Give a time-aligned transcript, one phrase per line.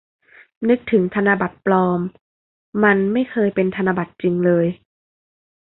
[0.69, 1.99] นึกถึงธนบัตรปลอม
[2.83, 4.65] มันไม่เคยเป็นธนบัตรจริงเลย